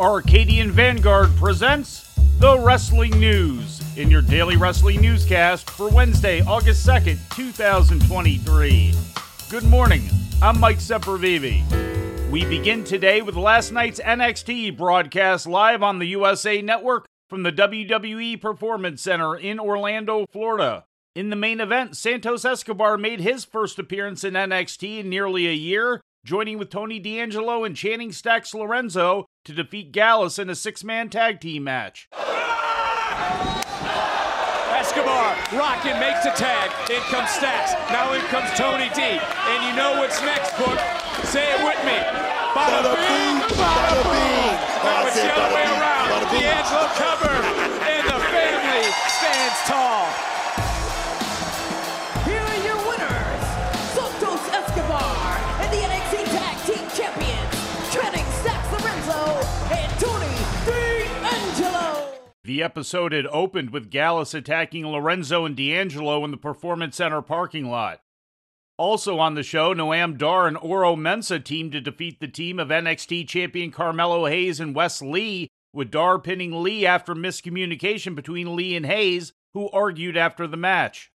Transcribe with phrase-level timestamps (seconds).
[0.00, 7.18] Arcadian Vanguard presents the Wrestling News in your daily wrestling newscast for Wednesday, August 2nd,
[7.34, 8.94] 2023.
[9.50, 10.02] Good morning.
[10.40, 12.30] I'm Mike Sempervive.
[12.30, 17.50] We begin today with last night's NXT broadcast live on the USA Network from the
[17.50, 20.84] WWE Performance Center in Orlando, Florida.
[21.16, 25.52] In the main event, Santos Escobar made his first appearance in NXT in nearly a
[25.52, 30.84] year, joining with Tony D'Angelo and Channing Stacks Lorenzo to defeat Gallus in a six
[30.84, 32.08] man tag team match.
[34.76, 36.70] Escobar, rocking, makes a tag.
[36.90, 37.72] In comes Stacks.
[37.90, 39.02] Now in comes Tony D.
[39.02, 40.78] And you know what's next, Book.
[41.24, 41.98] Say it with me.
[42.54, 44.12] Bada, Bada bing, bing, bada bada boom.
[44.12, 44.56] bing.
[44.84, 46.08] Now it's the other way around.
[46.32, 47.44] D'Angelo covered.
[62.58, 67.70] The episode had opened with Gallus attacking Lorenzo and D'Angelo in the Performance Center parking
[67.70, 68.00] lot.
[68.76, 72.70] Also on the show, Noam Dar and Oro Mensah teamed to defeat the team of
[72.70, 78.74] NXT champion Carmelo Hayes and Wes Lee, with Dar pinning Lee after miscommunication between Lee
[78.74, 81.12] and Hayes, who argued after the match.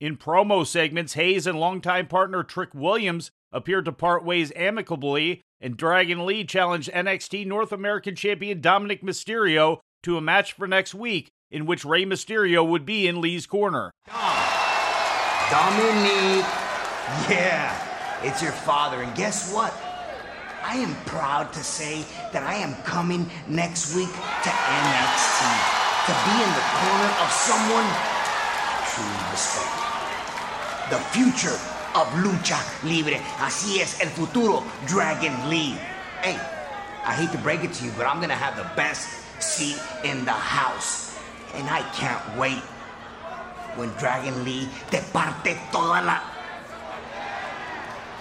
[0.00, 5.76] In promo segments, Hayes and longtime partner Trick Williams appeared to part ways amicably, and
[5.76, 11.30] Dragon Lee challenged NXT North American champion Dominik Mysterio to a match for next week,
[11.50, 13.92] in which Rey Mysterio would be in Lee's corner.
[14.06, 14.14] Dom.
[15.50, 16.44] Dominique.
[17.28, 17.72] Yeah,
[18.22, 19.02] it's your father.
[19.02, 19.72] And guess what?
[20.62, 25.40] I am proud to say that I am coming next week to NXT
[26.04, 27.88] to be in the corner of someone
[28.92, 29.72] truly respect.
[30.90, 31.56] The future
[31.96, 33.16] of Lucha Libre.
[33.38, 35.78] Así es, el futuro, Dragon Lee.
[36.20, 36.36] Hey,
[37.04, 39.08] I hate to break it to you, but I'm gonna have the best
[39.40, 41.18] seat in the house.
[41.54, 42.62] And I can't wait
[43.76, 46.20] when Dragon Lee te parte toda la.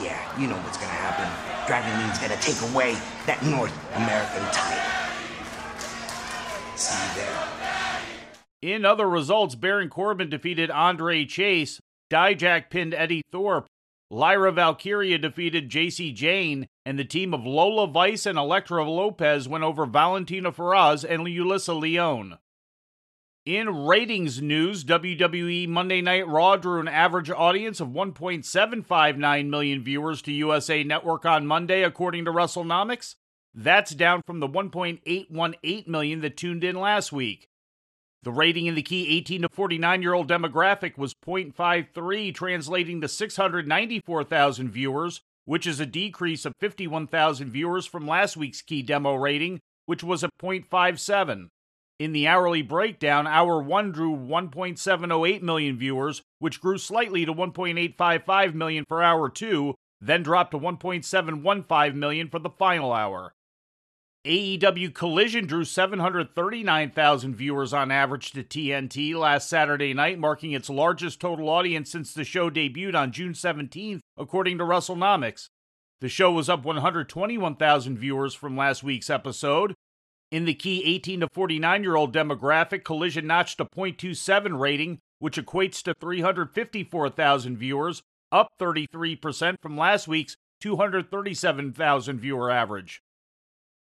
[0.00, 1.28] Yeah, you know what's gonna happen.
[1.66, 5.04] Dragon Lee's gonna take away that North American title.
[6.76, 8.74] See you there.
[8.74, 13.66] In other results, Baron Corbin defeated Andre Chase, Dijak pinned Eddy Thorpe,
[14.10, 19.64] Lyra Valkyria defeated Jacy Jayne, and the team of Lola Vice and Elektra Lopez went
[19.64, 22.38] over Valentina Feroz and Yulisa Leon.
[23.46, 30.22] In ratings news, WWE Monday Night Raw drew an average audience of 1.759 million viewers
[30.22, 33.16] to USA Network on Monday, according to WrestleNomics.
[33.54, 37.48] That's down from the 1.818 million that tuned in last week.
[38.22, 43.08] The rating in the key 18 to 49 year old demographic was 0.53, translating to
[43.08, 49.60] 694,000 viewers, which is a decrease of 51,000 viewers from last week's key demo rating,
[49.86, 51.48] which was at 0.57.
[51.98, 58.54] In the hourly breakdown, Hour 1 drew 1.708 million viewers, which grew slightly to 1.855
[58.54, 63.32] million for Hour 2, then dropped to 1.715 million for the final hour.
[64.26, 71.20] AEW Collision drew 739,000 viewers on average to TNT last Saturday night, marking its largest
[71.20, 75.48] total audience since the show debuted on June 17th, according to WrestleNomics.
[76.00, 79.74] The show was up 121,000 viewers from last week's episode.
[80.32, 85.36] In the key 18 to 49 year old demographic, Collision notched a .27 rating, which
[85.36, 88.02] equates to 354,000 viewers,
[88.32, 93.02] up 33% from last week's 237,000 viewer average.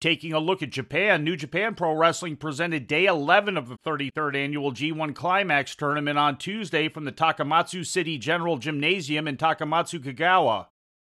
[0.00, 4.36] Taking a look at Japan, New Japan Pro Wrestling presented day 11 of the 33rd
[4.36, 10.66] annual G1 Climax tournament on Tuesday from the Takamatsu City General Gymnasium in Takamatsu, Kagawa.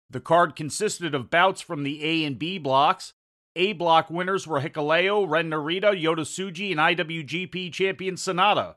[0.09, 3.13] The card consisted of bouts from the A and B blocks.
[3.55, 8.75] A block winners were Hikuleo, Ren Narita, Yota Tsuji, and IWGP champion Sanada.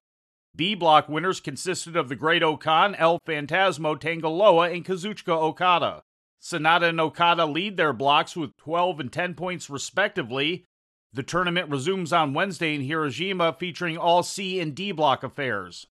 [0.55, 6.05] B block winners consisted of the Great-O-Khan, El Phantasmo, Tanga Loa, and Kazuchika Okada.
[6.43, 10.65] Sanada and Okada lead their blocks with 12 and 10 points respectively.
[11.13, 15.87] The tournament resumes on Wednesday in Hiroshima, featuring all C and D block affairs.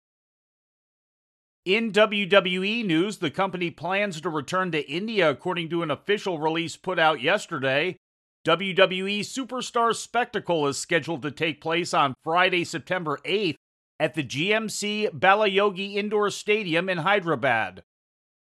[1.65, 6.75] In WWE news, the company plans to return to India according to an official release
[6.75, 7.95] put out yesterday.
[8.45, 13.55] WWE Superstar Spectacle is scheduled to take place on Friday, September 8th
[13.97, 17.83] at the GMC Balayogi Indoor Stadium in Hyderabad.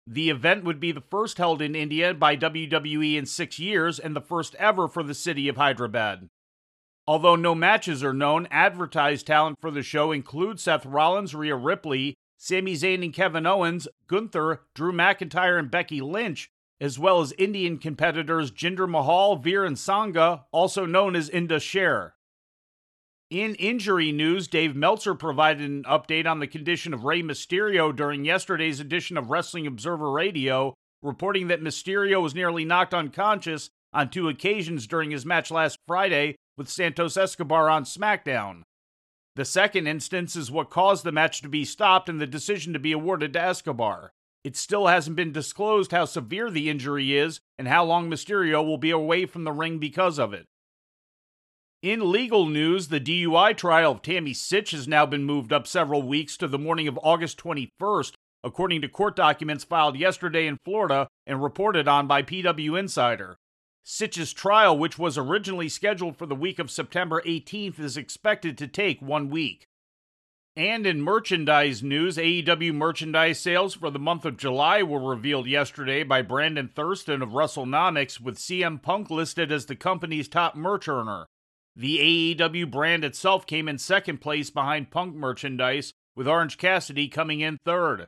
[0.07, 4.15] The event would be the first held in India by WWE in six years and
[4.15, 6.27] the first ever for the city of Hyderabad.
[7.07, 12.15] Although no matches are known, advertised talent for the show include Seth Rollins, Rhea Ripley,
[12.37, 16.49] Sami Zayn and Kevin Owens, Gunther, Drew McIntyre, and Becky Lynch,
[16.81, 21.29] as well as Indian competitors Jinder Mahal, Veer, and Sanga, also known as
[21.61, 22.14] Sher.
[23.31, 28.23] In injury news, Dave Meltzer provided an update on the condition of Rey Mysterio during
[28.23, 34.29] yesterday's edition of Wrestling Observer Radio, reporting that Mysterio was nearly knocked unconscious on two
[34.29, 38.61] occasions during his match last Friday with Santos Escobar on SmackDown.
[39.35, 42.79] The second instance is what caused the match to be stopped and the decision to
[42.79, 44.11] be awarded to Escobar.
[44.43, 48.77] It still hasn't been disclosed how severe the injury is and how long Mysterio will
[48.77, 50.45] be away from the ring because of it.
[51.85, 56.01] In legal news, the DUI trial of Tammy Sytch has now been moved up several
[56.01, 61.07] weeks to the morning of August 21st, according to court documents filed yesterday in Florida
[61.27, 63.37] and reported on by PW Insider.
[63.85, 68.67] Sytch's trial, which was originally scheduled for the week of September 18th, is expected to
[68.67, 69.67] take one week.
[70.55, 76.01] And in merchandise news, AEW merchandise sales for the month of July were revealed yesterday
[76.01, 80.87] by Brandon Thurston of Russell WrestleNomics, with CM Punk listed as the company's top merch
[80.87, 81.27] earner.
[81.75, 87.41] The AEW brand itself came in second place behind Punk merchandise, with Orange Cassidy coming
[87.41, 88.07] in third.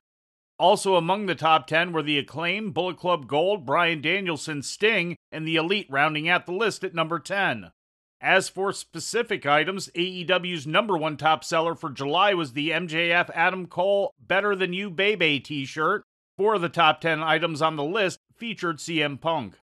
[0.60, 5.48] Also among the top 10 were the Acclaim, Bullet Club Gold, Bryan Danielson, Sting, and
[5.48, 7.72] the Elite rounding out the list at number 10.
[8.20, 13.68] As for specific items, AEW's number one top seller for July was the MJF Adam
[13.68, 16.04] Cole Better Than You Bebe t shirt.
[16.38, 19.60] Four of the top 10 items on the list featured CM Punk.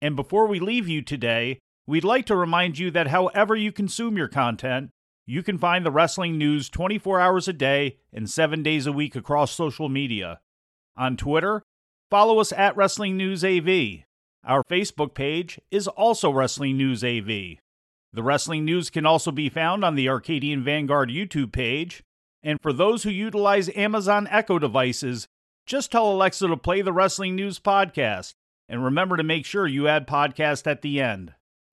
[0.00, 4.16] And before we leave you today, We'd like to remind you that however you consume
[4.16, 4.90] your content,
[5.24, 9.14] you can find the wrestling news 24 hours a day and 7 days a week
[9.14, 10.40] across social media.
[10.96, 11.62] On Twitter,
[12.10, 14.04] follow us at Wrestling News AV.
[14.44, 17.58] Our Facebook page is also Wrestling News AV.
[18.12, 22.02] The wrestling news can also be found on the Arcadian Vanguard YouTube page.
[22.42, 25.26] And for those who utilize Amazon Echo devices,
[25.66, 28.34] just tell Alexa to play the Wrestling News podcast.
[28.68, 31.34] And remember to make sure you add podcast at the end.